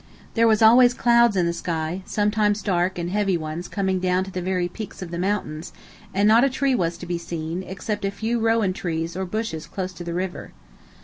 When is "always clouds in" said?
0.63-1.45